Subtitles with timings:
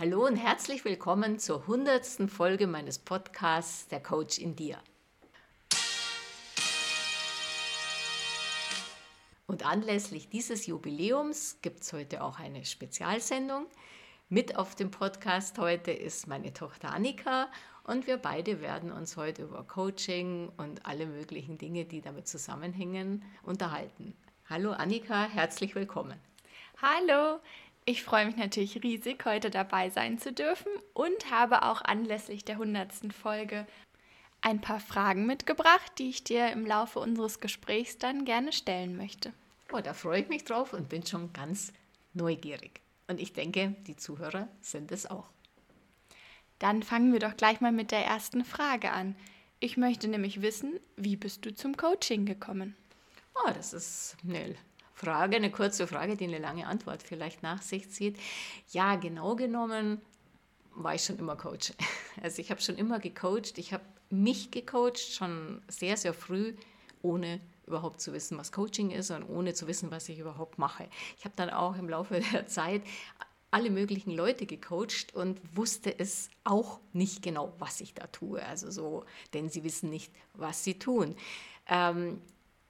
[0.00, 4.78] Hallo und herzlich willkommen zur hundertsten Folge meines Podcasts Der Coach in dir.
[9.48, 13.66] Und anlässlich dieses Jubiläums gibt es heute auch eine Spezialsendung.
[14.28, 17.48] Mit auf dem Podcast heute ist meine Tochter Annika
[17.82, 23.24] und wir beide werden uns heute über Coaching und alle möglichen Dinge, die damit zusammenhängen,
[23.42, 24.16] unterhalten.
[24.48, 26.20] Hallo Annika, herzlich willkommen.
[26.80, 27.40] Hallo,
[27.88, 32.56] ich freue mich natürlich riesig, heute dabei sein zu dürfen und habe auch anlässlich der
[32.56, 33.14] 100.
[33.14, 33.66] Folge
[34.42, 39.32] ein paar Fragen mitgebracht, die ich dir im Laufe unseres Gesprächs dann gerne stellen möchte.
[39.72, 41.72] Oh, da freue ich mich drauf und bin schon ganz
[42.12, 42.82] neugierig.
[43.06, 45.30] Und ich denke, die Zuhörer sind es auch.
[46.58, 49.16] Dann fangen wir doch gleich mal mit der ersten Frage an.
[49.60, 52.76] Ich möchte nämlich wissen, wie bist du zum Coaching gekommen?
[53.34, 54.56] Oh, das ist eine
[54.98, 58.18] Frage, eine kurze Frage, die eine lange Antwort vielleicht nach sich zieht.
[58.72, 60.00] Ja, genau genommen
[60.74, 61.72] war ich schon immer Coach.
[62.20, 63.58] Also ich habe schon immer gecoacht.
[63.58, 66.56] Ich habe mich gecoacht, schon sehr, sehr früh,
[67.00, 70.88] ohne überhaupt zu wissen, was Coaching ist und ohne zu wissen, was ich überhaupt mache.
[71.16, 72.82] Ich habe dann auch im Laufe der Zeit
[73.52, 78.44] alle möglichen Leute gecoacht und wusste es auch nicht genau, was ich da tue.
[78.44, 81.14] Also so, denn sie wissen nicht, was sie tun.
[81.68, 82.20] Ähm,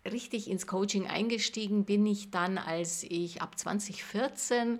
[0.04, 4.78] richtig ins Coaching eingestiegen bin ich dann, als ich ab 2014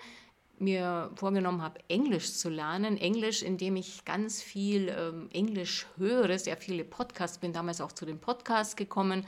[0.61, 2.97] mir vorgenommen habe, Englisch zu lernen.
[2.97, 8.07] Englisch, indem ich ganz viel ähm, Englisch höre, sehr viele Podcasts, bin damals auch zu
[8.07, 9.25] den Podcasts gekommen.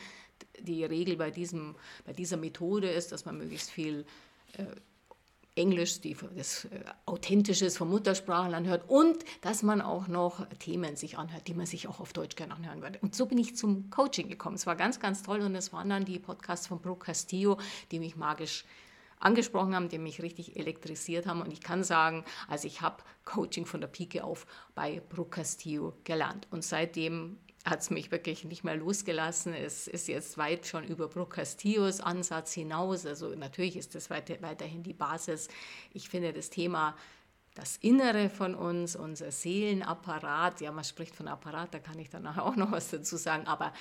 [0.59, 4.05] Die Regel bei, diesem, bei dieser Methode ist, dass man möglichst viel
[4.55, 4.65] äh,
[5.61, 11.19] Englisch, die, das äh, Authentisches vom Muttersprachlern hört und dass man auch noch Themen sich
[11.19, 12.99] anhört, die man sich auch auf Deutsch gerne anhören würde.
[13.03, 14.57] Und so bin ich zum Coaching gekommen.
[14.57, 17.59] Es war ganz, ganz toll und es waren dann die Podcasts von Brooke Castillo,
[17.91, 18.65] die mich magisch
[19.19, 21.43] angesprochen haben, die mich richtig elektrisiert haben.
[21.43, 25.93] Und ich kann sagen, also ich habe Coaching von der Pike auf bei Brooke Castillo
[26.05, 26.49] gelernt.
[26.51, 29.53] Und seitdem hat es mich wirklich nicht mehr losgelassen.
[29.53, 33.05] Es ist jetzt weit schon über Brooke Castillos Ansatz hinaus.
[33.05, 35.49] Also natürlich ist das weiter, weiterhin die Basis.
[35.93, 36.97] Ich finde das Thema
[37.55, 42.27] das Innere von uns, unser Seelenapparat, ja, man spricht von Apparat, da kann ich dann
[42.27, 43.73] auch noch was dazu sagen, aber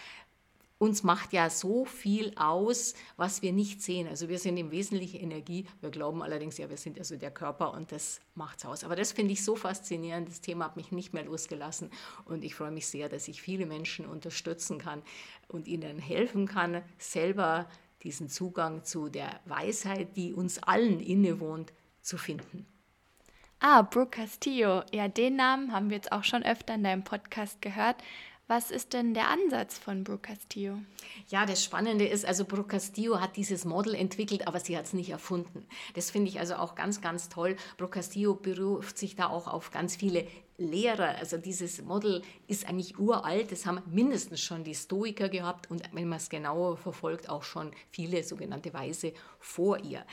[0.80, 4.08] uns macht ja so viel aus, was wir nicht sehen.
[4.08, 5.68] Also wir sind im Wesentlichen Energie.
[5.82, 8.86] Wir glauben allerdings, ja, wir sind also der Körper und das macht's aus.
[8.86, 10.30] Aber das finde ich so faszinierend.
[10.30, 11.92] Das Thema hat mich nicht mehr losgelassen
[12.26, 15.04] und ich freue mich sehr, dass ich viele Menschen unterstützen kann
[15.50, 17.68] und ihnen helfen kann, selber
[18.04, 22.66] diesen Zugang zu der Weisheit, die uns allen innewohnt, zu finden.
[23.60, 24.84] Ah, Brooke Castillo.
[24.94, 27.98] Ja, den Namen haben wir jetzt auch schon öfter in deinem Podcast gehört.
[28.50, 30.80] Was ist denn der Ansatz von Brooke Castillo?
[31.28, 34.94] Ja, das Spannende ist, also Brooke Castillo hat dieses Model entwickelt, aber sie hat es
[34.94, 35.68] nicht erfunden.
[35.94, 37.58] Das finde ich also auch ganz, ganz toll.
[37.78, 40.26] Brooke Castillo beruft sich da auch auf ganz viele
[40.58, 41.20] Lehrer.
[41.20, 43.52] Also dieses Model ist eigentlich uralt.
[43.52, 47.72] Das haben mindestens schon die Stoiker gehabt und wenn man es genauer verfolgt, auch schon
[47.92, 50.04] viele sogenannte Weise vor ihr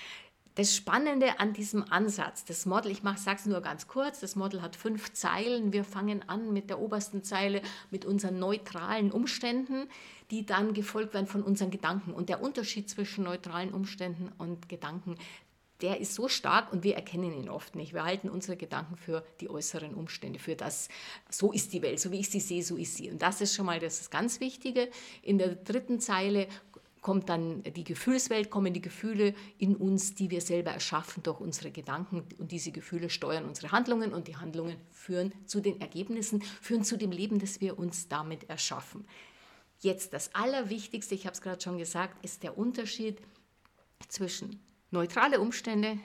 [0.56, 4.62] das Spannende an diesem Ansatz, das Model, ich sage es nur ganz kurz, das Model
[4.62, 5.72] hat fünf Zeilen.
[5.75, 9.87] Wir fangen an mit der obersten Zeile mit unseren neutralen Umständen,
[10.31, 12.15] die dann gefolgt werden von unseren Gedanken.
[12.15, 15.16] Und der Unterschied zwischen neutralen Umständen und Gedanken,
[15.83, 17.93] der ist so stark und wir erkennen ihn oft nicht.
[17.93, 20.89] Wir halten unsere Gedanken für die äußeren Umstände, für das,
[21.28, 23.11] so ist die Welt, so wie ich sie sehe, so ist sie.
[23.11, 24.89] Und das ist schon mal das ganz Wichtige.
[25.21, 26.49] In der dritten Zeile
[27.06, 31.71] kommt dann die Gefühlswelt, kommen die Gefühle in uns, die wir selber erschaffen durch unsere
[31.71, 32.25] Gedanken.
[32.37, 36.99] Und diese Gefühle steuern unsere Handlungen und die Handlungen führen zu den Ergebnissen, führen zu
[36.99, 39.06] dem Leben, das wir uns damit erschaffen.
[39.78, 43.22] Jetzt das Allerwichtigste, ich habe es gerade schon gesagt, ist der Unterschied
[44.09, 44.59] zwischen
[44.91, 46.01] neutrale Umstände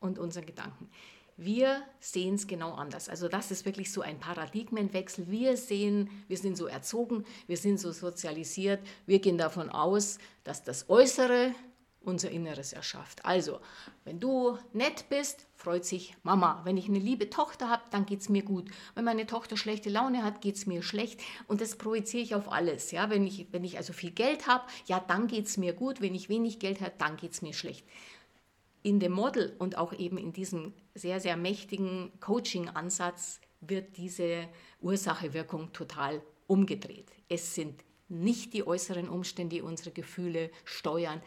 [0.00, 0.88] und unseren Gedanken.
[1.36, 3.10] Wir sehen es genau anders.
[3.10, 5.30] Also das ist wirklich so ein Paradigmenwechsel.
[5.30, 10.62] Wir sehen, wir sind so erzogen, wir sind so sozialisiert, wir gehen davon aus, dass
[10.62, 11.54] das Äußere
[12.00, 13.24] unser Inneres erschafft.
[13.24, 13.58] Also,
[14.04, 16.60] wenn du nett bist, freut sich Mama.
[16.64, 18.70] Wenn ich eine liebe Tochter habe, dann geht es mir gut.
[18.94, 21.20] Wenn meine Tochter schlechte Laune hat, geht es mir schlecht.
[21.48, 22.92] Und das projiziere ich auf alles.
[22.92, 23.10] Ja?
[23.10, 26.00] Wenn, ich, wenn ich also viel Geld habe, ja, dann geht es mir gut.
[26.00, 27.84] Wenn ich wenig Geld habe, dann geht es mir schlecht
[28.86, 34.48] in dem Model und auch eben in diesem sehr, sehr mächtigen Coaching-Ansatz wird diese
[34.80, 37.10] Ursache-Wirkung total umgedreht.
[37.28, 41.20] Es sind nicht die äußeren Umstände, die unsere Gefühle steuern,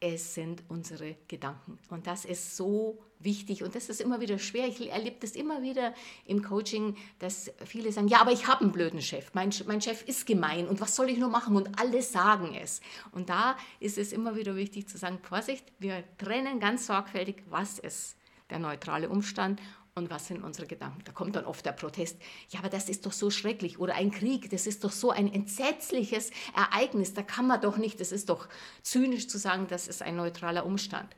[0.00, 1.78] es sind unsere Gedanken.
[1.90, 4.66] Und das ist so wichtig und das ist immer wieder schwer.
[4.66, 5.94] Ich erlebe das immer wieder
[6.24, 9.30] im Coaching, dass viele sagen, ja, aber ich habe einen blöden Chef.
[9.34, 11.54] Mein, mein Chef ist gemein und was soll ich nur machen?
[11.54, 12.80] Und alle sagen es.
[13.12, 17.78] Und da ist es immer wieder wichtig zu sagen, Vorsicht, wir trennen ganz sorgfältig, was
[17.78, 18.16] ist
[18.48, 19.60] der neutrale Umstand
[19.94, 21.02] Und was sind unsere Gedanken?
[21.04, 22.16] Da kommt dann oft der Protest.
[22.50, 23.78] Ja, aber das ist doch so schrecklich.
[23.78, 27.12] Oder ein Krieg, das ist doch so ein entsetzliches Ereignis.
[27.12, 28.48] Da kann man doch nicht, das ist doch
[28.82, 31.14] zynisch zu sagen, das ist ein neutraler Umstand.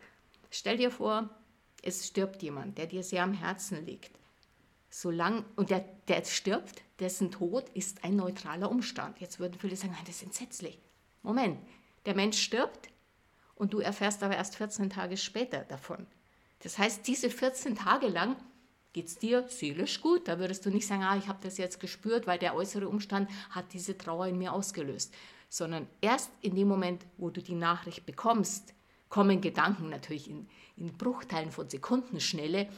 [0.50, 1.28] Stell dir vor,
[1.82, 4.12] es stirbt jemand, der dir sehr am Herzen liegt.
[4.88, 9.20] Solang, und der, der stirbt, dessen Tod ist ein neutraler Umstand.
[9.20, 10.78] Jetzt würden viele sagen, nein, das ist entsetzlich.
[11.22, 11.58] Moment,
[12.06, 12.88] der Mensch stirbt
[13.54, 16.06] und du erfährst aber erst 14 Tage später davon.
[16.60, 18.36] Das heißt, diese 14 Tage lang
[18.92, 20.28] geht es dir seelisch gut.
[20.28, 23.30] Da würdest du nicht sagen, ah, ich habe das jetzt gespürt, weil der äußere Umstand
[23.50, 25.14] hat diese Trauer in mir ausgelöst.
[25.48, 28.74] Sondern erst in dem Moment, wo du die Nachricht bekommst,
[29.08, 32.68] kommen Gedanken natürlich in, in Bruchteilen von Sekundenschnelle,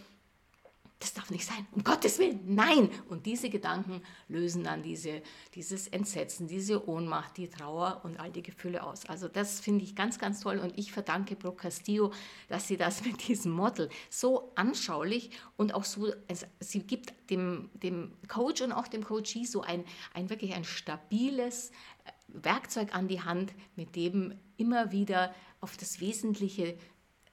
[1.05, 2.89] das darf nicht sein, um Gottes Willen, nein.
[3.11, 5.21] Und diese Gedanken lösen dann diese,
[5.55, 9.05] dieses Entsetzen, diese Ohnmacht, die Trauer und all die Gefühle aus.
[9.05, 12.11] Also das finde ich ganz, ganz toll und ich verdanke Brooke Castillo,
[12.49, 17.69] dass sie das mit diesem Model so anschaulich und auch so, also sie gibt dem,
[17.75, 19.85] dem Coach und auch dem Coachee so ein,
[20.15, 26.01] ein wirklich ein stabiles äh, Werkzeug an die Hand, mit dem immer wieder auf das
[26.01, 26.79] Wesentliche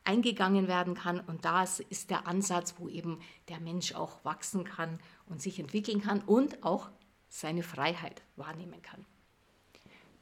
[0.04, 1.20] eingegangen werden kann.
[1.20, 3.20] Und das ist der Ansatz, wo eben
[3.50, 6.90] der Mensch auch wachsen kann und sich entwickeln kann und auch
[7.30, 9.06] seine Freiheit wahrnehmen kann.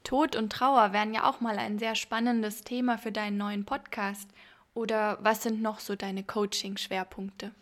[0.04, 4.30] Tod und Trauer wären ja auch mal ein sehr spannendes Thema für deinen neuen Podcast.
[4.72, 7.52] Oder was sind noch so deine Coaching-Schwerpunkte?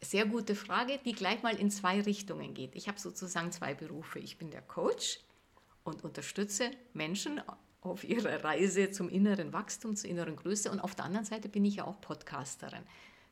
[0.00, 2.74] Sehr gute Frage, die gleich mal in zwei Richtungen geht.
[2.76, 4.18] Ich habe sozusagen zwei Berufe.
[4.18, 5.20] Ich bin der Coach
[5.82, 7.40] und unterstütze Menschen
[7.84, 10.70] auf ihrer Reise zum inneren Wachstum, zur inneren Größe.
[10.70, 12.82] Und auf der anderen Seite bin ich ja auch Podcasterin.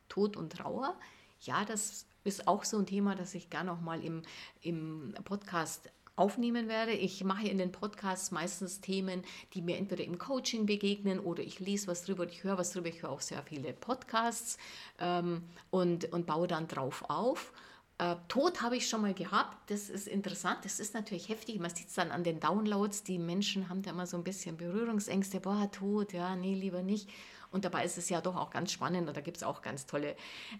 [0.09, 0.95] Tod und Trauer,
[1.41, 4.21] ja, das ist auch so ein Thema, das ich gerne auch mal im,
[4.61, 6.91] im Podcast aufnehmen werde.
[6.91, 9.23] Ich mache in den Podcasts meistens Themen,
[9.53, 12.89] die mir entweder im Coaching begegnen oder ich lese was drüber, ich höre was drüber,
[12.89, 14.57] ich höre auch sehr viele Podcasts
[14.99, 17.51] ähm, und, und baue dann drauf auf.
[17.97, 19.69] Äh, Tod habe ich schon mal gehabt.
[19.69, 20.59] Das ist interessant.
[20.63, 21.59] Das ist natürlich heftig.
[21.59, 23.03] Man sieht es dann an den Downloads.
[23.03, 25.39] Die Menschen haben da immer so ein bisschen Berührungsängste.
[25.39, 27.09] Boah, Tod, ja, nee, lieber nicht.
[27.53, 29.85] Und dabei ist es ja doch auch ganz spannend und da gibt es auch ganz
[29.85, 30.15] tolle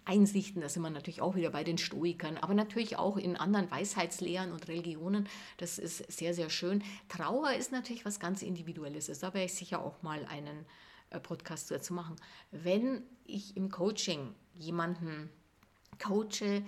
[0.06, 0.62] Einsichten.
[0.62, 4.51] Da sind wir natürlich auch wieder bei den Stoikern, aber natürlich auch in anderen Weisheitslehren
[4.51, 5.27] und Religionen.
[5.57, 6.83] Das ist sehr, sehr schön.
[7.09, 9.07] Trauer ist natürlich was ganz Individuelles.
[9.07, 10.68] Da werde ich sicher auch mal einen
[11.09, 12.15] äh, Podcast dazu machen.
[12.51, 15.31] Wenn ich im Coaching jemanden
[15.97, 16.63] coache,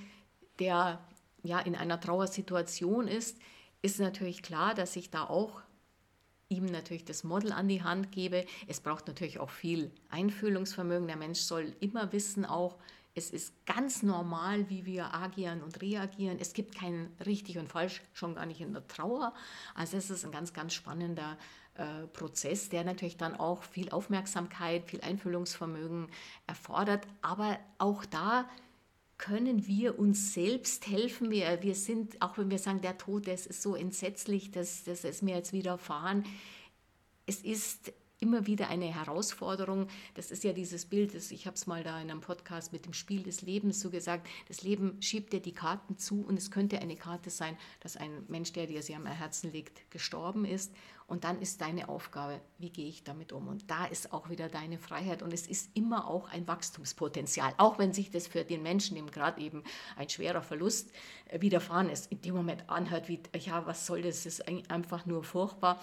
[0.60, 1.00] der
[1.44, 3.38] ja in einer Trauersituation ist,
[3.82, 5.62] ist natürlich klar, dass ich da auch
[6.50, 8.46] ihm natürlich das Model an die Hand gebe.
[8.68, 11.08] Es braucht natürlich auch viel Einfühlungsvermögen.
[11.08, 12.78] Der Mensch soll immer wissen auch,
[13.18, 16.38] es ist ganz normal, wie wir agieren und reagieren.
[16.40, 19.34] Es gibt kein richtig und falsch, schon gar nicht in der Trauer.
[19.74, 21.38] Also es ist ein ganz, ganz spannender
[21.76, 26.08] äh, Prozess, der natürlich dann auch viel Aufmerksamkeit, viel Einfühlungsvermögen
[26.46, 27.08] erfordert.
[27.22, 28.50] Aber auch da
[29.18, 31.32] können wir uns selbst helfen.
[31.32, 35.04] Wir, wir sind, auch wenn wir sagen, der Tod, das ist so entsetzlich, das, das
[35.04, 36.26] ist mir jetzt widerfahren.
[37.26, 39.88] Es ist immer wieder eine Herausforderung.
[40.14, 42.86] Das ist ja dieses Bild, das, ich habe es mal da in einem Podcast mit
[42.86, 46.52] dem Spiel des Lebens so gesagt, das Leben schiebt dir die Karten zu und es
[46.52, 50.74] könnte eine Karte sein, dass ein Mensch, der dir sehr am Herzen liegt, gestorben ist.
[51.08, 53.48] Und dann ist deine Aufgabe, wie gehe ich damit um?
[53.48, 57.78] Und da ist auch wieder deine Freiheit und es ist immer auch ein Wachstumspotenzial, auch
[57.78, 59.64] wenn sich das für den Menschen, dem gerade eben
[59.98, 60.92] ein schwerer Verlust
[61.28, 65.06] äh, widerfahren ist, in dem Moment anhört, wie, ja, was soll das, das ist einfach
[65.06, 65.80] nur furchtbar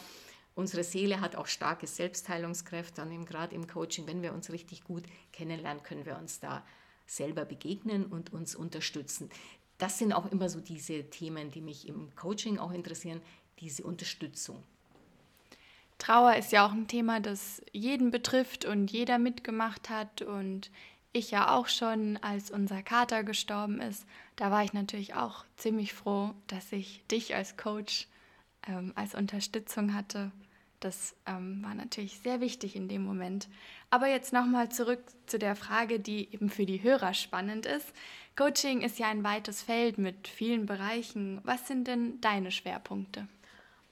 [0.54, 5.04] Unsere Seele hat auch starke Selbstheilungskräfte und gerade im Coaching, wenn wir uns richtig gut
[5.32, 6.62] kennenlernen, können wir uns da
[7.06, 9.30] selber begegnen und uns unterstützen.
[9.78, 13.20] Das sind auch immer so diese Themen, die mich im Coaching auch interessieren,
[13.60, 14.62] diese Unterstützung.
[15.98, 20.70] Trauer ist ja auch ein Thema, das jeden betrifft und jeder mitgemacht hat und
[21.12, 24.06] ich ja auch schon, als unser Kater gestorben ist,
[24.36, 28.08] da war ich natürlich auch ziemlich froh, dass ich dich als Coach
[28.66, 30.32] ähm, als Unterstützung hatte.
[30.82, 33.48] Das ähm, war natürlich sehr wichtig in dem Moment.
[33.90, 37.92] Aber jetzt nochmal zurück zu der Frage, die eben für die Hörer spannend ist.
[38.36, 41.40] Coaching ist ja ein weites Feld mit vielen Bereichen.
[41.44, 43.28] Was sind denn deine Schwerpunkte?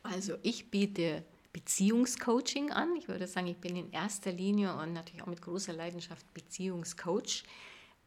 [0.03, 2.97] Also ich biete Beziehungscoaching an.
[2.97, 7.45] Ich würde sagen, ich bin in erster Linie und natürlich auch mit großer Leidenschaft Beziehungscoach.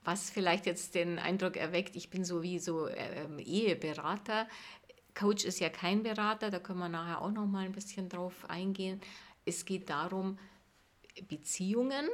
[0.04, 4.48] Was vielleicht jetzt den Eindruck erweckt, ich bin so wie so äh, Eheberater.
[5.16, 8.50] Coach ist ja kein Berater, da können wir nachher auch noch mal ein bisschen drauf
[8.50, 9.00] eingehen.
[9.46, 10.38] Es geht darum,
[11.28, 12.08] Beziehungen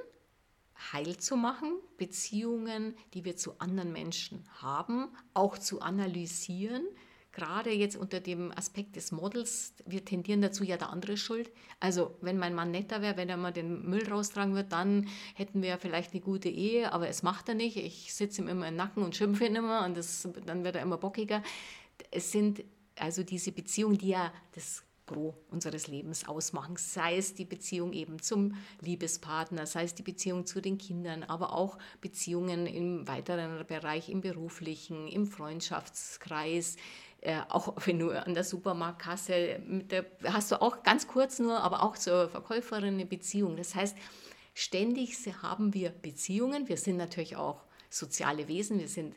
[0.94, 6.84] heil zu machen, Beziehungen, die wir zu anderen Menschen haben, auch zu analysieren,
[7.32, 11.52] gerade jetzt unter dem Aspekt des Models, wir tendieren dazu, ja, der andere ist schuld.
[11.80, 15.62] Also, wenn mein Mann netter wäre, wenn er mal den Müll raustragen wird, dann hätten
[15.62, 17.78] wir vielleicht eine gute Ehe, aber es macht er nicht.
[17.78, 20.82] Ich sitze ihm immer im Nacken und schimpfe ihn immer und das, dann wird er
[20.82, 21.44] immer bockiger.
[22.12, 22.64] Es sind
[23.02, 28.22] also diese Beziehungen, die ja das Gros unseres Lebens ausmachen, sei es die Beziehung eben
[28.22, 34.10] zum Liebespartner, sei es die Beziehung zu den Kindern, aber auch Beziehungen im weiteren Bereich,
[34.10, 36.76] im beruflichen, im Freundschaftskreis,
[37.22, 41.84] äh, auch wenn du an der Supermarktkasse, der, hast du auch ganz kurz nur, aber
[41.84, 43.58] auch zur Verkäuferin eine Beziehung.
[43.58, 43.98] Das heißt,
[44.54, 46.70] ständig haben wir Beziehungen.
[46.70, 49.16] Wir sind natürlich auch soziale Wesen, wir sind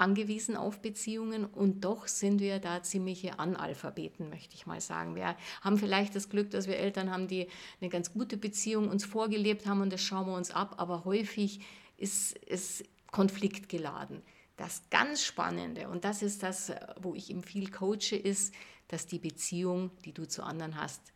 [0.00, 5.14] angewiesen auf Beziehungen und doch sind wir da ziemliche Analphabeten, möchte ich mal sagen.
[5.14, 7.48] Wir haben vielleicht das Glück, dass wir Eltern haben, die
[7.80, 11.60] eine ganz gute Beziehung uns vorgelebt haben und das schauen wir uns ab, aber häufig
[11.96, 14.22] ist es konfliktgeladen.
[14.56, 18.54] Das ganz Spannende, und das ist das, wo ich ihm viel coache, ist,
[18.88, 21.12] dass die Beziehung, die du zu anderen hast,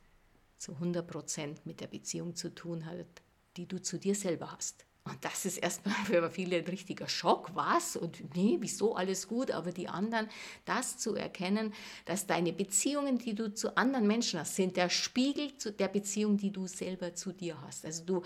[0.59, 3.23] zu 100 Prozent mit der Beziehung zu tun hat,
[3.57, 4.87] die du zu dir selber hast.
[5.05, 7.51] Und das ist erstmal für viele ein richtiger Schock.
[7.55, 7.95] Was?
[7.95, 9.51] Und nee, wieso alles gut?
[9.51, 10.29] Aber die anderen,
[10.65, 11.75] das zu erkennen,
[12.07, 16.51] dass deine Beziehungen, die du zu anderen Menschen hast, sind der Spiegel der Beziehung, die
[16.51, 17.85] du selber zu dir hast.
[17.85, 18.23] Also du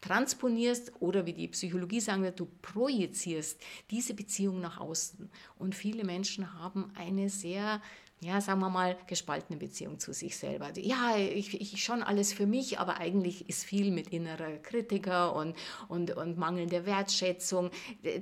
[0.00, 3.60] transponierst oder wie die Psychologie sagen wird, du projizierst
[3.90, 5.28] diese Beziehung nach außen.
[5.58, 7.82] Und viele Menschen haben eine sehr
[8.22, 10.70] ja, sagen wir mal, gespaltene Beziehung zu sich selber.
[10.78, 15.56] Ja, ich, ich schon alles für mich, aber eigentlich ist viel mit innerer Kritiker und,
[15.88, 17.70] und, und mangelnder Wertschätzung.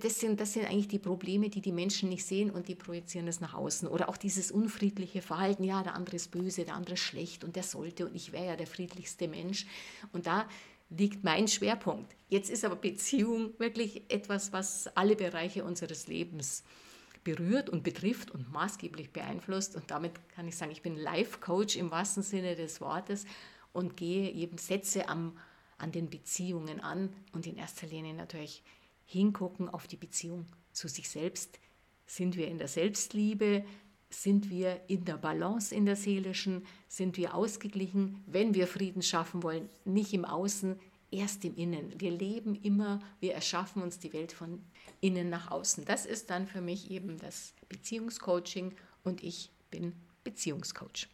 [0.01, 3.27] Das sind, das sind eigentlich die Probleme, die die Menschen nicht sehen und die projizieren
[3.27, 3.89] es nach außen.
[3.89, 7.57] Oder auch dieses unfriedliche Verhalten, ja, der andere ist böse, der andere ist schlecht und
[7.57, 9.67] der sollte und ich wäre ja der friedlichste Mensch.
[10.13, 10.49] Und da
[10.91, 12.15] liegt mein Schwerpunkt.
[12.29, 16.63] Jetzt ist aber Beziehung wirklich etwas, was alle Bereiche unseres Lebens
[17.29, 19.77] berührt und betrifft und maßgeblich beeinflusst.
[19.77, 23.27] Und damit kann ich sagen, ich bin Life-Coach im wahrsten Sinne des Wortes
[23.75, 25.37] und gehe eben, setze am,
[25.77, 28.63] an den Beziehungen an und in erster Linie natürlich
[29.05, 31.59] hingucken auf die Beziehung zu sich selbst.
[32.07, 33.63] Sind wir in der Selbstliebe?
[34.09, 36.65] Sind wir in der Balance in der seelischen?
[36.89, 38.25] Sind wir ausgeglichen?
[38.27, 41.93] Wenn wir Frieden schaffen wollen, nicht im Außen, erst im Innen.
[41.99, 44.63] Wir leben immer, wir erschaffen uns die Welt von
[45.01, 45.85] innen nach außen.
[45.85, 48.75] Das ist dann für mich eben das Beziehungscoaching
[49.05, 51.09] und ich bin Beziehungscoach.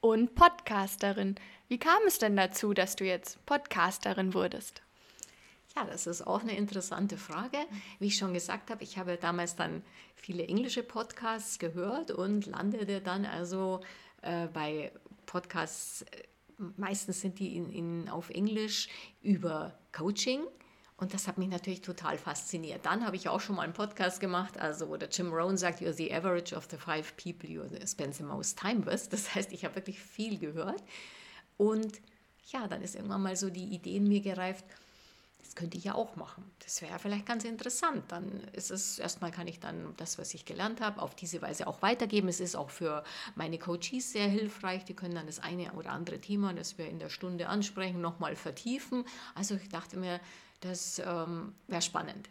[0.00, 1.36] Und Podcasterin.
[1.68, 4.82] Wie kam es denn dazu, dass du jetzt Podcasterin wurdest?
[5.76, 7.56] Ja, das ist auch eine interessante Frage.
[7.98, 9.82] Wie ich schon gesagt habe, ich habe damals dann
[10.16, 13.80] viele englische Podcasts gehört und landete dann also
[14.20, 14.92] äh, bei
[15.24, 16.24] Podcasts, äh,
[16.76, 18.88] meistens sind die in, in, auf Englisch
[19.22, 20.40] über Coaching
[20.96, 22.86] und das hat mich natürlich total fasziniert.
[22.86, 25.80] Dann habe ich auch schon mal einen Podcast gemacht, also wo der Jim Rohn sagt,
[25.80, 29.08] you're the average of the five people you spend the most time with.
[29.08, 30.82] Das heißt, ich habe wirklich viel gehört.
[31.56, 32.00] Und
[32.46, 34.64] ja, dann ist irgendwann mal so die Idee in mir gereift,
[35.42, 36.44] das könnte ich ja auch machen.
[36.60, 38.04] Das wäre vielleicht ganz interessant.
[38.08, 41.66] Dann ist es, erstmal kann ich dann das, was ich gelernt habe, auf diese Weise
[41.66, 42.28] auch weitergeben.
[42.28, 44.84] Es ist auch für meine Coaches sehr hilfreich.
[44.84, 48.36] Die können dann das eine oder andere Thema, das wir in der Stunde ansprechen, nochmal
[48.36, 49.04] vertiefen.
[49.34, 50.20] Also ich dachte mir,
[50.60, 52.30] das ähm, wäre spannend.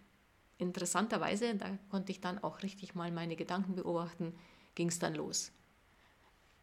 [0.58, 4.34] Interessanterweise, da konnte ich dann auch richtig mal meine Gedanken beobachten,
[4.75, 5.51] ging es dann los.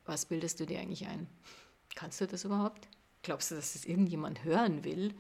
[0.06, 1.28] Was bildest du dir eigentlich ein?
[1.94, 2.88] Kannst du das überhaupt?
[3.22, 5.14] Glaubst du, dass das irgendjemand hören will?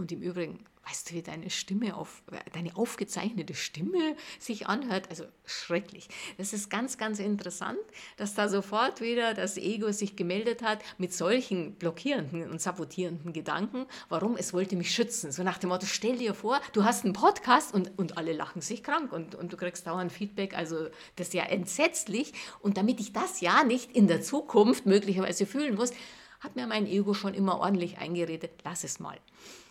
[0.00, 2.22] Und im Übrigen, weißt du, wie deine Stimme auf,
[2.54, 5.10] deine aufgezeichnete Stimme sich anhört?
[5.10, 6.08] Also schrecklich.
[6.38, 7.78] Das ist ganz, ganz interessant,
[8.16, 13.84] dass da sofort wieder das Ego sich gemeldet hat mit solchen blockierenden und sabotierenden Gedanken.
[14.08, 14.38] Warum?
[14.38, 15.32] Es wollte mich schützen.
[15.32, 18.62] So nach dem Motto, stell dir vor, du hast einen Podcast und, und alle lachen
[18.62, 20.56] sich krank und, und du kriegst dauernd Feedback.
[20.56, 22.32] Also das ist ja entsetzlich.
[22.60, 25.92] Und damit ich das ja nicht in der Zukunft möglicherweise fühlen muss,
[26.40, 29.18] hat mir mein Ego schon immer ordentlich eingeredet, lass es mal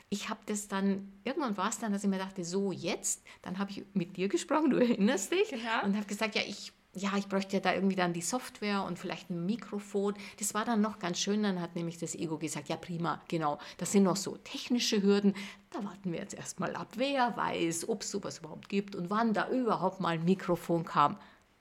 [0.10, 3.60] ich habe das dann, irgendwann war es dann, dass ich mir dachte, so jetzt, dann
[3.60, 5.84] habe ich mit dir gesprochen, du erinnerst dich, genau.
[5.84, 8.98] und habe gesagt, ja, ich ja, ich bräuchte ja da irgendwie dann die Software und
[8.98, 10.16] vielleicht ein Mikrofon.
[10.39, 11.44] Das war dann noch ganz schön.
[11.44, 15.36] Dann hat nämlich das Ego gesagt, ja prima, genau, das sind noch so technische Hürden.
[15.70, 19.34] Da warten wir jetzt erstmal ab, wer weiß, ob es sowas überhaupt gibt und wann
[19.34, 21.18] da überhaupt mal ein Mikrofon kam.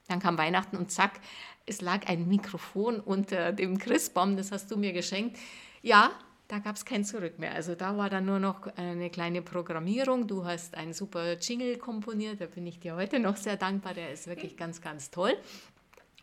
[0.07, 1.19] Dann kam Weihnachten und zack,
[1.67, 5.37] es lag ein Mikrofon unter dem Christbaum, das hast du mir geschenkt.
[5.83, 6.11] Ja,
[6.49, 7.53] da gab es kein Zurück mehr.
[7.53, 10.25] Also da war dann nur noch eine kleine Programmierung.
[10.25, 13.93] Du hast einen super Jingle komponiert, da bin ich dir heute noch sehr dankbar.
[13.93, 15.37] Der ist wirklich ganz, ganz toll.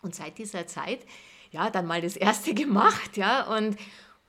[0.03, 0.99] Und seit dieser Zeit,
[1.53, 3.77] ja, dann mal das erste gemacht, ja, und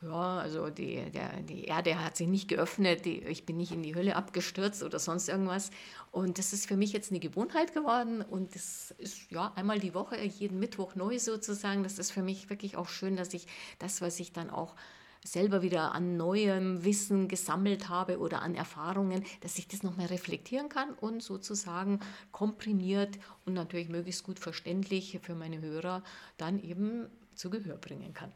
[0.03, 3.81] ja, also die, der, die Erde hat sich nicht geöffnet, die, ich bin nicht in
[3.81, 5.71] die Hölle abgestürzt oder sonst irgendwas.
[6.11, 9.95] Und das ist für mich jetzt eine Gewohnheit geworden und das ist ja einmal die
[9.95, 11.81] Woche, jeden Mittwoch neu sozusagen.
[11.81, 13.47] Das ist für mich wirklich auch schön, dass ich
[13.79, 14.75] das, was ich dann auch
[15.23, 20.69] selber wieder an neuem Wissen gesammelt habe oder an Erfahrungen, dass ich das nochmal reflektieren
[20.69, 21.99] kann und sozusagen
[22.31, 26.03] komprimiert und natürlich möglichst gut verständlich für meine Hörer
[26.37, 28.31] dann eben zu Gehör bringen kann.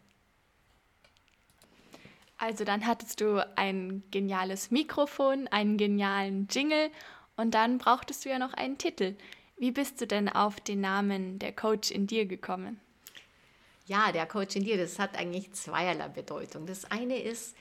[2.37, 6.89] Also dann hattest du ein geniales Mikrofon, einen genialen Jingle
[7.35, 9.15] und dann brauchtest du ja noch einen Titel.
[9.57, 12.79] Wie bist du denn auf den Namen der Coach in dir gekommen?
[13.91, 16.65] Ja, der Coach in dir, das hat eigentlich zweierlei Bedeutung.
[16.65, 17.57] Das eine ist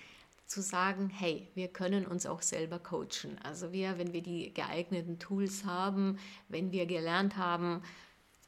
[0.46, 3.36] zu sagen, hey, wir können uns auch selber coachen.
[3.42, 7.82] Also wir, wenn wir die geeigneten Tools haben, wenn wir gelernt haben,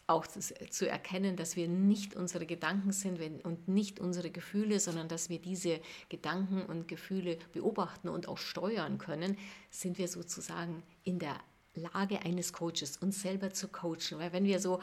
[0.07, 5.29] auch zu erkennen, dass wir nicht unsere Gedanken sind und nicht unsere Gefühle, sondern dass
[5.29, 9.37] wir diese Gedanken und Gefühle beobachten und auch steuern können,
[9.73, 11.35] sind wir sozusagen in der
[11.75, 14.19] Lage eines Coaches, uns selber zu coachen.
[14.19, 14.81] Weil wenn wir so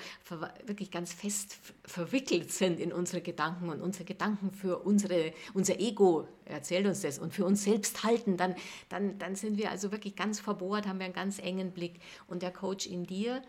[0.65, 6.27] wirklich ganz fest verwickelt sind in unsere Gedanken und unsere Gedanken für unsere, unser Ego
[6.45, 8.55] erzählt uns das und für uns selbst halten, dann,
[8.89, 11.99] dann, dann sind wir also wirklich ganz verbohrt, haben wir einen ganz engen Blick.
[12.27, 13.43] Und der Coach in dir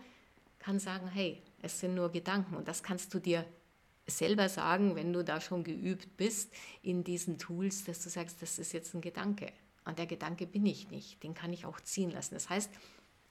[0.59, 3.45] kann sagen, hey, es sind nur Gedanken und das kannst du dir
[4.05, 6.51] selber sagen, wenn du da schon geübt bist
[6.83, 9.51] in diesen Tools, dass du sagst, das ist jetzt ein Gedanke.
[9.85, 12.35] Und der Gedanke bin ich nicht, den kann ich auch ziehen lassen.
[12.35, 12.69] Das heißt,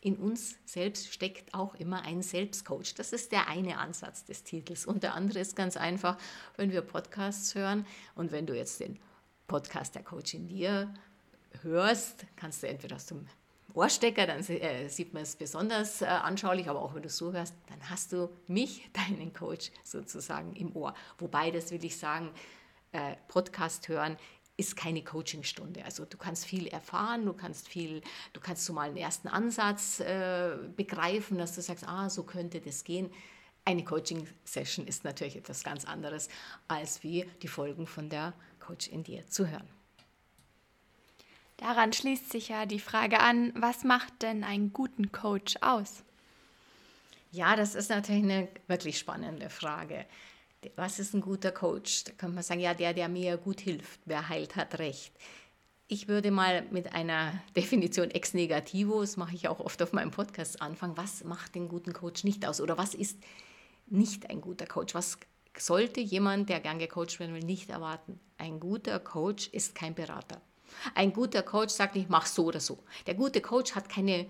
[0.03, 2.95] in uns selbst steckt auch immer ein Selbstcoach.
[2.97, 4.87] Das ist der eine Ansatz des Titels.
[4.87, 6.17] Und der andere ist ganz einfach,
[6.57, 8.99] wenn wir Podcasts hören und wenn du jetzt den
[9.47, 10.93] Podcast der Coach in dir
[11.63, 13.27] hörst, kannst du entweder aus dem
[13.75, 17.55] Ohrstecker, dann äh, sieht man es besonders äh, anschaulich, aber auch wenn du so hörst,
[17.69, 20.95] dann hast du mich, deinen Coach, sozusagen im Ohr.
[21.19, 22.31] Wobei, das will ich sagen,
[22.93, 24.17] äh, Podcast hören
[24.57, 25.85] ist keine Coachingstunde.
[25.85, 28.03] Also du kannst viel erfahren, du kannst viel,
[28.33, 32.61] du kannst so mal einen ersten Ansatz äh, begreifen, dass du sagst, ah, so könnte
[32.61, 33.11] das gehen.
[33.65, 36.29] Eine Coaching-Session ist natürlich etwas ganz anderes,
[36.69, 39.69] als wie die Folgen von der Coach in dir zu hören.
[41.57, 46.03] Daran schließt sich ja die Frage an, was macht denn einen guten Coach aus?
[47.33, 50.07] Ja, das ist natürlich eine wirklich spannende Frage.
[50.77, 52.05] Was ist ein guter Coach?
[52.05, 54.01] Da kann man sagen, ja, der, der mir gut hilft.
[54.05, 55.13] Wer heilt, hat recht.
[55.89, 60.11] Ich würde mal mit einer Definition ex negativo, das mache ich auch oft auf meinem
[60.11, 60.97] Podcast, anfangen.
[60.97, 62.61] Was macht den guten Coach nicht aus?
[62.61, 63.19] Oder was ist
[63.87, 64.95] nicht ein guter Coach?
[64.95, 65.19] Was
[65.57, 68.21] sollte jemand, der gern gecoacht werden will, nicht erwarten?
[68.37, 70.43] Ein guter Coach ist kein Berater.
[70.95, 72.79] Ein guter Coach sagt nicht, mach so oder so.
[73.07, 74.27] Der gute Coach hat keine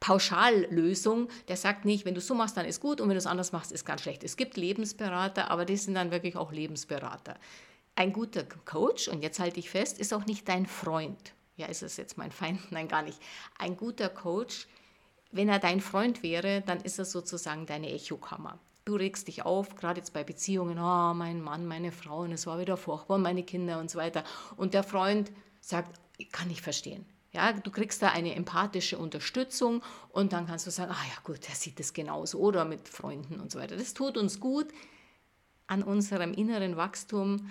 [0.00, 1.28] Pauschallösung.
[1.48, 3.52] Der sagt nicht, wenn du so machst, dann ist gut und wenn du es anders
[3.52, 4.24] machst, ist ganz schlecht.
[4.24, 7.36] Es gibt Lebensberater, aber die sind dann wirklich auch Lebensberater.
[7.94, 11.34] Ein guter Coach, und jetzt halte ich fest, ist auch nicht dein Freund.
[11.56, 12.60] Ja, ist es jetzt mein Feind?
[12.72, 13.18] Nein, gar nicht.
[13.58, 14.66] Ein guter Coach,
[15.32, 18.58] wenn er dein Freund wäre, dann ist er sozusagen deine Echokammer.
[18.86, 22.46] Du regst dich auf, gerade jetzt bei Beziehungen, oh, mein Mann, meine Frau, und es
[22.46, 24.24] war wieder furchtbar, meine Kinder und so weiter.
[24.56, 26.00] Und der Freund sagt,
[26.32, 27.04] kann ich verstehen.
[27.32, 31.46] Ja, du kriegst da eine empathische Unterstützung und dann kannst du sagen, ah ja gut,
[31.46, 33.76] der sieht das genauso oder mit Freunden und so weiter.
[33.76, 34.66] Das tut uns gut.
[35.68, 37.48] An unserem inneren Wachstum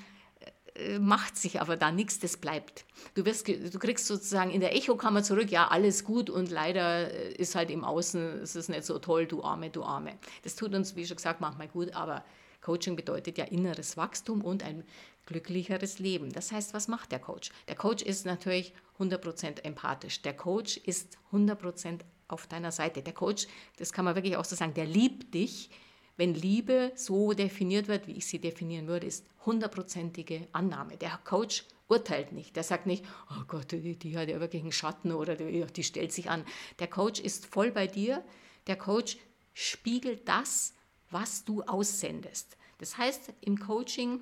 [0.75, 2.85] äh, macht sich aber da nichts, das bleibt.
[3.13, 7.33] Du, wirst, du kriegst sozusagen in der Echokammer zurück, ja, alles gut und leider äh,
[7.33, 10.17] ist halt im Außen, es ist nicht so toll, du Arme, du Arme.
[10.43, 12.23] Das tut uns, wie schon gesagt, manchmal gut, aber
[12.61, 14.83] Coaching bedeutet ja inneres Wachstum und ein
[15.25, 16.31] glücklicheres Leben.
[16.31, 17.51] Das heißt, was macht der Coach?
[17.67, 20.21] Der Coach ist natürlich 100% empathisch.
[20.21, 23.01] Der Coach ist 100% auf deiner Seite.
[23.01, 25.69] Der Coach, das kann man wirklich auch so sagen, der liebt dich.
[26.17, 30.97] Wenn Liebe so definiert wird, wie ich sie definieren würde, ist hundertprozentige Annahme.
[30.97, 32.55] Der Coach urteilt nicht.
[32.55, 35.83] Der sagt nicht, oh Gott, die, die hat ja wirklich einen Schatten oder die, die
[35.83, 36.43] stellt sich an.
[36.79, 38.23] Der Coach ist voll bei dir.
[38.67, 39.17] Der Coach
[39.53, 40.73] spiegelt das,
[41.11, 42.57] was du aussendest.
[42.77, 44.21] Das heißt, im Coaching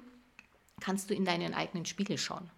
[0.80, 2.50] kannst du in deinen eigenen Spiegel schauen.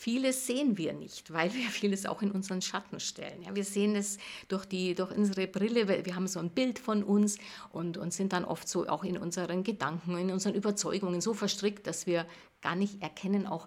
[0.00, 3.42] Vieles sehen wir nicht, weil wir vieles auch in unseren Schatten stellen.
[3.42, 7.02] Ja, wir sehen es durch, die, durch unsere Brille, wir haben so ein Bild von
[7.02, 7.38] uns
[7.72, 11.86] und, und sind dann oft so auch in unseren Gedanken, in unseren Überzeugungen so verstrickt,
[11.88, 12.26] dass wir
[12.62, 13.66] gar nicht erkennen, auch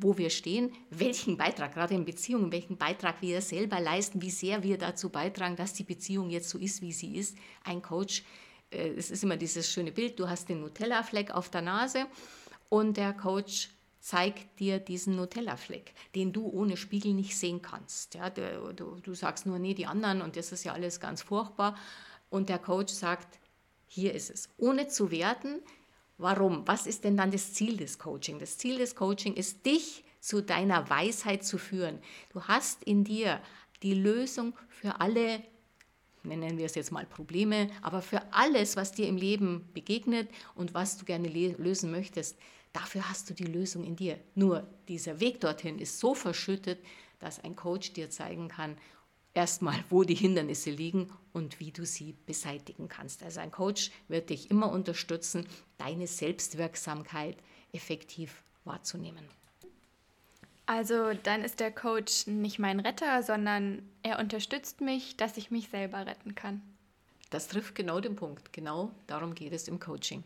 [0.00, 4.62] wo wir stehen, welchen Beitrag, gerade in Beziehungen, welchen Beitrag wir selber leisten, wie sehr
[4.62, 7.36] wir dazu beitragen, dass die Beziehung jetzt so ist, wie sie ist.
[7.64, 8.22] Ein Coach,
[8.70, 12.06] es ist immer dieses schöne Bild, du hast den Nutella-Fleck auf der Nase
[12.68, 18.14] und der Coach zeigt dir diesen Nutella-Fleck, den du ohne Spiegel nicht sehen kannst.
[18.14, 21.22] Ja, du, du, du sagst nur, nee, die anderen und das ist ja alles ganz
[21.22, 21.76] furchtbar.
[22.30, 23.38] Und der Coach sagt,
[23.86, 24.48] hier ist es.
[24.58, 25.60] Ohne zu werten,
[26.18, 26.66] Warum?
[26.66, 28.40] Was ist denn dann das Ziel des Coaching?
[28.40, 32.00] Das Ziel des Coaching ist, dich zu deiner Weisheit zu führen.
[32.32, 33.40] Du hast in dir
[33.84, 35.40] die Lösung für alle,
[36.22, 40.74] nennen wir es jetzt mal Probleme, aber für alles, was dir im Leben begegnet und
[40.74, 42.36] was du gerne lösen möchtest.
[42.72, 44.18] Dafür hast du die Lösung in dir.
[44.34, 46.78] Nur dieser Weg dorthin ist so verschüttet,
[47.18, 48.76] dass ein Coach dir zeigen kann,
[49.34, 53.22] erstmal, wo die Hindernisse liegen und wie du sie beseitigen kannst.
[53.22, 55.46] Also ein Coach wird dich immer unterstützen,
[55.78, 57.36] deine Selbstwirksamkeit
[57.72, 59.24] effektiv wahrzunehmen.
[60.68, 65.70] Also dann ist der Coach nicht mein Retter, sondern er unterstützt mich, dass ich mich
[65.70, 66.60] selber retten kann.
[67.30, 68.52] Das trifft genau den Punkt.
[68.52, 70.22] Genau darum geht es im Coaching.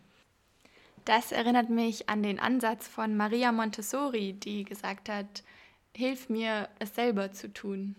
[1.05, 5.45] Das erinnert mich an den Ansatz von Maria Montessori, die gesagt hat,
[5.95, 7.95] hilf mir, es selber zu tun.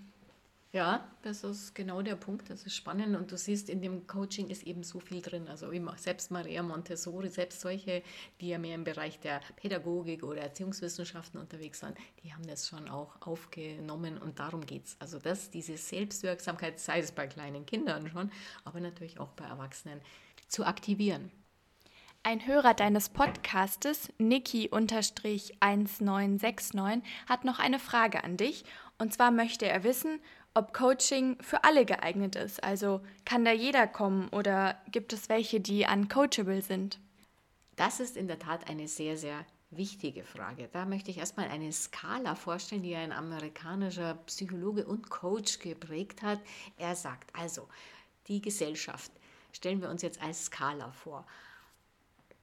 [0.76, 2.50] Ja, das ist genau der Punkt.
[2.50, 5.48] Das ist spannend und du siehst, in dem Coaching ist eben so viel drin.
[5.48, 8.02] Also immer, selbst Maria Montessori, selbst solche,
[8.42, 12.90] die ja mehr im Bereich der Pädagogik oder Erziehungswissenschaften unterwegs sind, die haben das schon
[12.90, 14.98] auch aufgenommen und darum geht es.
[15.00, 18.32] Also das, diese Selbstwirksamkeit, sei es bei kleinen Kindern schon,
[18.64, 20.02] aber natürlich auch bei Erwachsenen,
[20.48, 21.32] zu aktivieren.
[22.26, 28.64] Ein Hörer deines Podcastes, Niki-1969, hat noch eine Frage an dich.
[28.98, 30.20] Und zwar möchte er wissen,
[30.54, 32.64] ob Coaching für alle geeignet ist.
[32.64, 37.00] Also kann da jeder kommen oder gibt es welche, die uncoachable sind?
[37.76, 40.70] Das ist in der Tat eine sehr, sehr wichtige Frage.
[40.72, 46.40] Da möchte ich erstmal eine Skala vorstellen, die ein amerikanischer Psychologe und Coach geprägt hat.
[46.78, 47.68] Er sagt also,
[48.28, 49.12] die Gesellschaft
[49.52, 51.26] stellen wir uns jetzt als Skala vor.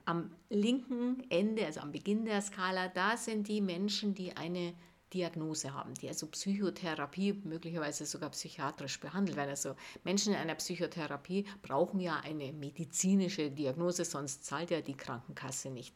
[0.05, 4.75] Am linken Ende, also am Beginn der Skala, da sind die Menschen, die eine
[5.13, 9.51] Diagnose haben, die also Psychotherapie, möglicherweise sogar psychiatrisch behandelt werden.
[9.51, 15.71] Also Menschen in einer Psychotherapie brauchen ja eine medizinische Diagnose, sonst zahlt ja die Krankenkasse
[15.71, 15.95] nicht.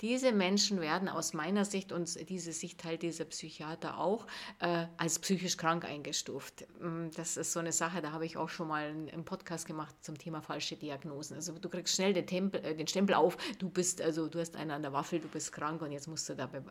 [0.00, 4.26] Diese Menschen werden aus meiner Sicht und diese Sicht teilt dieser Psychiater auch
[4.60, 6.66] äh, als psychisch krank eingestuft.
[6.80, 9.94] Mm, das ist so eine Sache, da habe ich auch schon mal einen Podcast gemacht
[10.00, 11.36] zum Thema falsche Diagnosen.
[11.36, 14.56] Also du kriegst schnell den, Tempel, äh, den Stempel auf, du bist also du hast
[14.56, 16.64] einen an der Waffel, du bist krank und jetzt musst du da be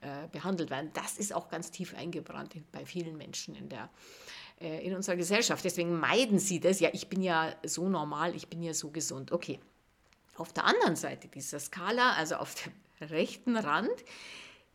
[0.00, 0.90] äh, behandelt werden.
[0.94, 3.88] Das ist auch ganz tief eingebrannt bei vielen Menschen in der
[4.60, 5.64] äh, in unserer Gesellschaft.
[5.64, 6.80] Deswegen meiden sie das.
[6.80, 9.32] Ja, ich bin ja so normal, ich bin ja so gesund.
[9.32, 9.60] Okay,
[10.36, 12.72] auf der anderen Seite dieser Skala, also auf dem
[13.08, 14.04] rechten Rand,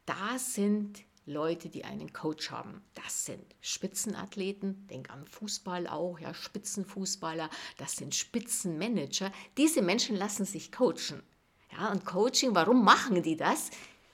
[0.05, 2.81] da sind Leute, die einen Coach haben.
[2.95, 9.31] Das sind Spitzenathleten, denk an Fußball auch, ja, Spitzenfußballer, das sind Spitzenmanager.
[9.57, 11.21] Diese Menschen lassen sich coachen.
[11.71, 13.69] Ja, und Coaching, warum machen die das?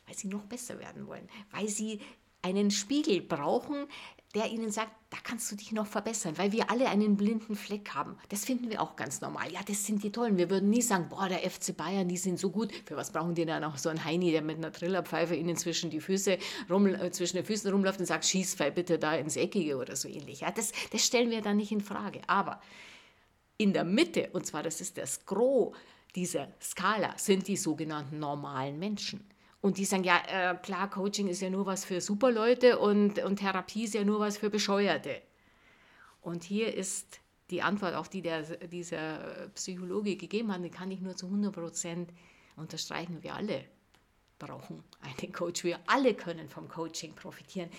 [0.05, 2.01] Weil sie noch besser werden wollen, weil sie
[2.45, 3.87] einen Spiegel brauchen,
[4.35, 7.91] der ihnen sagt, da kannst du dich noch verbessern, weil wir alle einen blinden Fleck
[7.95, 8.17] haben.
[8.27, 9.49] Das finden wir auch ganz normal.
[9.51, 10.37] Ja, das sind die Tollen.
[10.37, 12.73] Wir würden nie sagen, boah, der FC Bayern, die sind so gut.
[12.85, 15.89] Für was brauchen die dann auch so einen Heini, der mit einer Trillerpfeife ihnen zwischen
[15.89, 16.37] die Füße
[16.69, 20.09] rum, äh, zwischen den Füßen rumläuft und sagt, schieß bitte da ins Eckige oder so
[20.09, 20.41] ähnlich.
[20.41, 22.19] Ja, das, das stellen wir dann nicht in Frage.
[22.27, 22.59] Aber
[23.57, 25.73] in der Mitte, und zwar das ist das Gros
[26.13, 29.25] dieser Skala, sind die sogenannten normalen Menschen.
[29.65, 33.37] Und die sagen, ja, äh, klar, Coaching ist ja nur was für Superleute und, und
[33.37, 35.23] Therapie ist ja nur was für Bescheuerte.
[36.21, 41.01] Und hier ist die Antwort, auch die der, dieser Psychologe gegeben hat, die kann ich
[41.01, 42.11] nur zu 100 Prozent
[42.55, 43.23] unterstreichen.
[43.23, 43.65] Wir alle
[44.37, 45.63] brauchen einen Coach.
[45.63, 47.71] Wir alle können vom Coaching profitieren.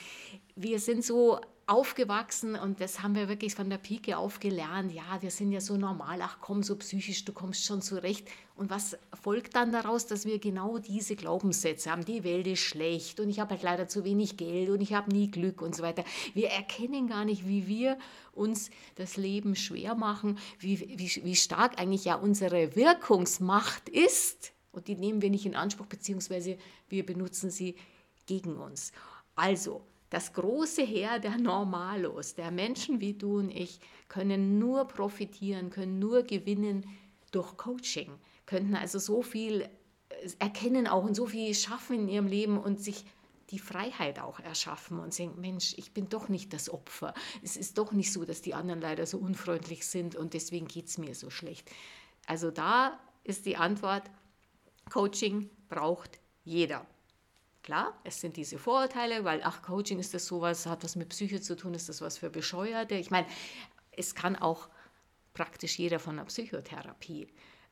[0.57, 4.93] Wir sind so aufgewachsen und das haben wir wirklich von der Pike auf gelernt.
[4.93, 8.29] Ja, wir sind ja so normal, ach komm, so psychisch, du kommst schon zurecht.
[8.55, 12.05] Und was folgt dann daraus, dass wir genau diese Glaubenssätze haben?
[12.05, 15.11] Die Welt ist schlecht und ich habe halt leider zu wenig Geld und ich habe
[15.11, 16.05] nie Glück und so weiter.
[16.35, 17.99] Wir erkennen gar nicht, wie wir
[18.33, 24.53] uns das Leben schwer machen, wie, wie, wie stark eigentlich ja unsere Wirkungsmacht ist.
[24.71, 27.75] Und die nehmen wir nicht in Anspruch, beziehungsweise wir benutzen sie
[28.27, 28.93] gegen uns.
[29.35, 35.71] Also, das große Heer der Normalos, der Menschen wie du und ich, können nur profitieren,
[35.71, 36.87] können nur gewinnen
[37.33, 38.13] durch Coaching,
[38.47, 42.81] könnten also so viel äh, erkennen auch und so viel schaffen in ihrem Leben und
[42.81, 43.05] sich
[43.51, 47.15] die Freiheit auch erschaffen und sagen, Mensch, ich bin doch nicht das Opfer.
[47.43, 50.87] Es ist doch nicht so, dass die anderen leider so unfreundlich sind und deswegen geht
[50.87, 51.71] es mir so schlecht.
[52.27, 54.11] Also da ist die Antwort,
[54.91, 56.87] Coaching braucht jeder.
[57.67, 61.41] Klar, es sind diese Vorurteile, weil, ach, Coaching ist das sowas, hat was mit Psyche
[61.41, 62.95] zu tun, ist das was für Bescheuerte.
[62.95, 63.27] Ich meine,
[63.91, 64.69] es kann auch
[65.35, 67.27] praktisch jeder von der Psychotherapie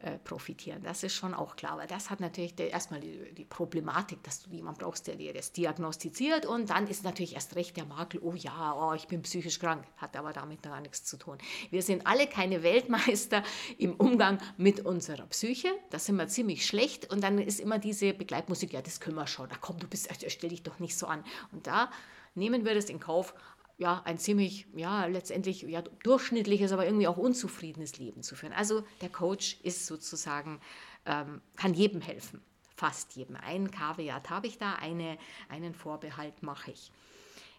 [0.05, 0.83] äh, profitieren.
[0.83, 1.73] Das ist schon auch klar.
[1.73, 5.33] Aber das hat natürlich der, erstmal die, die, Problematik, dass du jemanden brauchst, der dir
[5.33, 9.23] das diagnostiziert und dann ist natürlich erst recht der Makel, oh ja, oh, ich bin
[9.23, 11.39] psychisch krank, hat aber damit gar nichts zu tun.
[11.71, 13.43] Wir sind alle keine Weltmeister
[13.79, 15.69] im Umgang mit unserer Psyche.
[15.89, 19.27] Da sind wir ziemlich schlecht und dann ist immer diese Begleitmusik, ja, das können wir
[19.27, 19.49] schon.
[19.49, 21.25] Da komm, du bist, stell dich doch nicht so an.
[21.51, 21.91] Und da
[22.35, 23.33] nehmen wir das in Kauf,
[23.77, 28.53] ja, ein ziemlich, ja, letztendlich ja, durchschnittliches, aber irgendwie auch unzufriedenes Leben zu führen.
[28.53, 30.61] Also der Coach ist sozusagen,
[31.07, 32.41] ähm, kann jedem helfen,
[32.77, 33.37] fast jedem.
[33.37, 36.93] Ein Kaviat habe ich da, eine, einen Vorbehalt mache ich.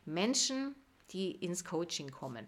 [0.06, 0.75] Menschen,
[1.12, 2.47] die ins Coaching kommen,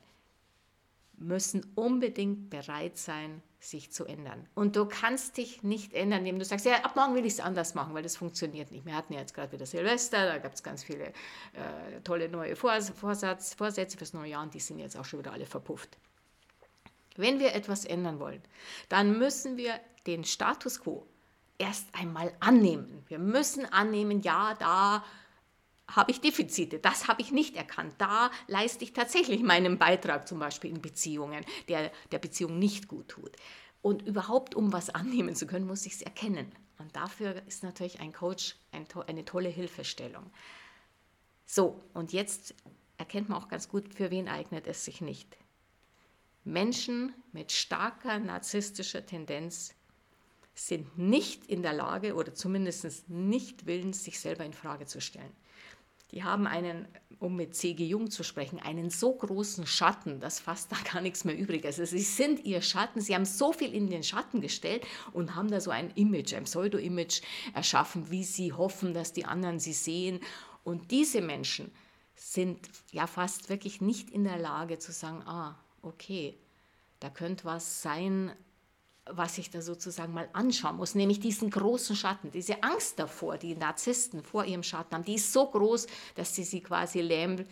[1.18, 4.48] müssen unbedingt bereit sein, sich zu ändern.
[4.54, 7.40] Und du kannst dich nicht ändern, indem du sagst, ja, ab morgen will ich es
[7.40, 8.86] anders machen, weil das funktioniert nicht.
[8.86, 12.56] Wir hatten ja jetzt gerade wieder Silvester, da gab es ganz viele äh, tolle neue
[12.56, 15.98] Vors Vorsatz, Vorsätze fürs neue Jahr und die sind jetzt auch schon wieder alle verpufft.
[17.16, 18.44] Wenn wir etwas ändern wollen,
[18.90, 21.08] dann müssen wir den Status quo
[21.58, 23.04] erst einmal annehmen.
[23.08, 25.04] Wir müssen annehmen, ja, da
[25.88, 27.94] habe ich Defizite, das habe ich nicht erkannt.
[27.98, 33.08] Da leiste ich tatsächlich meinen Beitrag zum Beispiel in Beziehungen, der der Beziehung nicht gut
[33.08, 33.32] tut.
[33.82, 36.52] Und überhaupt, um was annehmen zu können, muss ich es erkennen.
[36.78, 40.30] Und dafür ist natürlich ein Coach eine tolle Hilfestellung.
[41.46, 42.54] So, und jetzt
[42.98, 45.38] erkennt man auch ganz gut, für wen eignet es sich nicht.
[46.44, 49.74] Menschen mit starker narzisstischer Tendenz
[50.54, 55.32] sind nicht in der Lage oder zumindest nicht willens, sich selber in Frage zu stellen.
[56.12, 56.88] Die haben einen,
[57.20, 57.86] um mit C.G.
[57.86, 61.80] Jung zu sprechen, einen so großen Schatten, dass fast da gar nichts mehr übrig ist.
[61.80, 65.52] Also sie sind ihr Schatten, sie haben so viel in den Schatten gestellt und haben
[65.52, 67.22] da so ein Image, ein Pseudo-Image
[67.54, 70.22] erschaffen, wie sie hoffen, dass die anderen sie sehen.
[70.64, 71.72] Und diese Menschen
[72.16, 76.38] sind ja fast wirklich nicht in der Lage zu sagen, ah, okay,
[77.00, 78.32] da könnte was sein,
[79.12, 83.56] was ich da sozusagen mal anschauen muss, nämlich diesen großen Schatten, diese Angst davor, die
[83.56, 87.46] Narzissten vor ihrem Schatten haben, die ist so groß, dass sie sie quasi lähmt,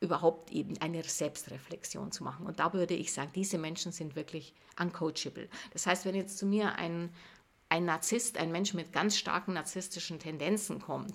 [0.00, 2.46] überhaupt eben eine Selbstreflexion zu machen.
[2.46, 5.48] Und da würde ich sagen, diese Menschen sind wirklich uncoachable.
[5.72, 7.10] Das heißt, wenn jetzt zu mir ein,
[7.68, 11.14] ein Narzisst, ein Mensch mit ganz starken narzisstischen Tendenzen kommt,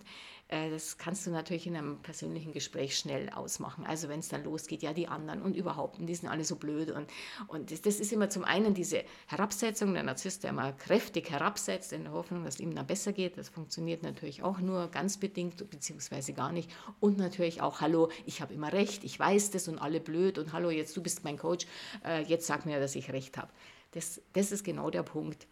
[0.52, 3.86] das kannst du natürlich in einem persönlichen Gespräch schnell ausmachen.
[3.86, 6.58] Also wenn es dann losgeht, ja, die anderen und überhaupt, und die sind alle so
[6.58, 6.92] blöd.
[6.92, 7.10] Und,
[7.48, 11.94] und das, das ist immer zum einen diese Herabsetzung, der Narzisst, der immer kräftig herabsetzt,
[11.94, 13.38] in der Hoffnung, dass es ihm dann besser geht.
[13.38, 16.70] Das funktioniert natürlich auch nur ganz bedingt, beziehungsweise gar nicht.
[17.00, 20.52] Und natürlich auch, hallo, ich habe immer recht, ich weiß das und alle blöd und
[20.52, 21.66] hallo, jetzt du bist mein Coach,
[22.04, 23.52] äh, jetzt sag mir, dass ich recht habe.
[23.92, 25.48] Das, das ist genau der Punkt,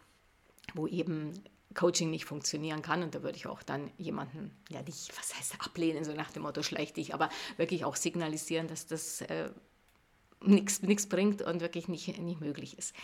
[0.74, 1.32] wo eben
[1.74, 3.02] Coaching nicht funktionieren kann.
[3.02, 6.42] Und da würde ich auch dann jemanden, ja nicht, was heißt ablehnen, so nach dem
[6.42, 9.50] Motto schlecht dich, aber wirklich auch signalisieren, dass das äh,
[10.42, 12.94] nichts bringt und wirklich nicht, nicht möglich ist.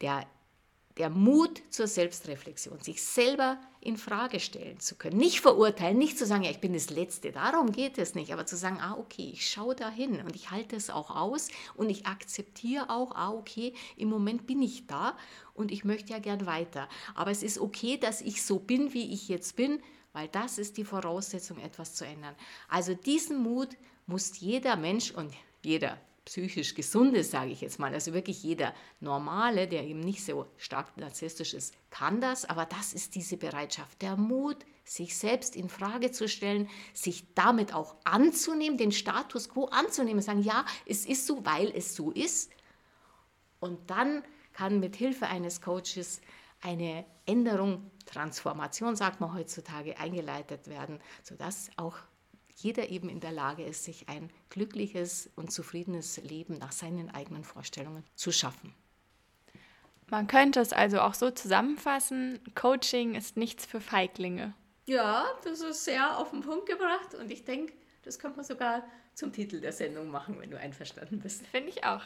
[0.00, 0.26] Der
[1.00, 6.26] der Mut zur Selbstreflexion, sich selber in Frage stellen zu können, nicht verurteilen, nicht zu
[6.26, 9.30] sagen, ja, ich bin das Letzte, darum geht es nicht, aber zu sagen, ah, okay,
[9.32, 13.30] ich schaue da hin und ich halte es auch aus und ich akzeptiere auch, ah,
[13.30, 15.16] okay, im Moment bin ich da
[15.54, 16.88] und ich möchte ja gern weiter.
[17.14, 19.80] Aber es ist okay, dass ich so bin, wie ich jetzt bin,
[20.12, 22.34] weil das ist die Voraussetzung, etwas zu ändern.
[22.68, 25.98] Also diesen Mut muss jeder Mensch und jeder
[26.30, 30.96] psychisch gesunde, sage ich jetzt mal, also wirklich jeder normale, der eben nicht so stark
[30.96, 36.12] narzisstisch ist, kann das, aber das ist diese Bereitschaft, der Mut, sich selbst in Frage
[36.12, 41.44] zu stellen, sich damit auch anzunehmen, den Status quo anzunehmen, sagen, ja, es ist so,
[41.44, 42.52] weil es so ist.
[43.58, 46.20] Und dann kann mit Hilfe eines Coaches
[46.60, 51.96] eine Änderung, Transformation, sagt man heutzutage, eingeleitet werden, sodass auch
[52.62, 57.44] jeder eben in der Lage ist, sich ein glückliches und zufriedenes Leben nach seinen eigenen
[57.44, 58.74] Vorstellungen zu schaffen.
[60.08, 64.54] Man könnte es also auch so zusammenfassen, Coaching ist nichts für Feiglinge.
[64.86, 68.82] Ja, das ist sehr auf den Punkt gebracht und ich denke, das könnte man sogar
[69.14, 71.46] zum Titel der Sendung machen, wenn du einverstanden bist.
[71.46, 72.02] Finde ich auch.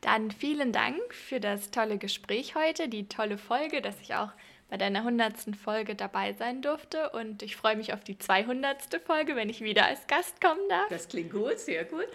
[0.00, 4.32] Dann vielen Dank für das tolle Gespräch heute, die tolle Folge, dass ich auch
[4.72, 7.10] bei deiner hundertsten Folge dabei sein durfte.
[7.10, 9.02] Und ich freue mich auf die 200.
[9.04, 10.88] Folge, wenn ich wieder als Gast kommen darf.
[10.88, 12.06] Das klingt gut, sehr gut.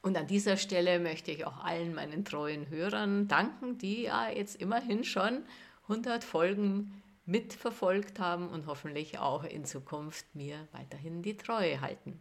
[0.00, 4.56] Und an dieser Stelle möchte ich auch allen meinen treuen Hörern danken, die ja jetzt
[4.56, 5.42] immerhin schon
[5.88, 12.18] 100 Folgen mitverfolgt haben und hoffentlich auch in Zukunft mir weiterhin die Treue halten.